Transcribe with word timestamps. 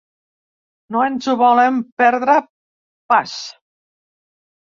No 0.95 1.01
ens 1.09 1.27
ho 1.33 1.33
volem 1.41 1.77
perdre 2.03 2.37
pas. 3.13 3.35